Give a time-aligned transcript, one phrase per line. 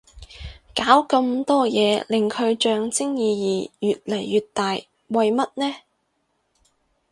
[0.73, 4.73] 搞咁多嘢令佢象徵意義越嚟越大
[5.09, 5.75] 為乜呢